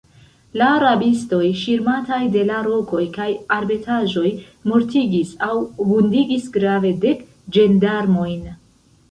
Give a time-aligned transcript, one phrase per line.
[0.59, 4.33] La rabistoj, ŝirmataj de la rokoj kaj arbetaĵoj,
[4.73, 5.59] mortigis aŭ
[5.93, 7.23] vundigis grave dek
[7.61, 8.43] ĝendarmojn.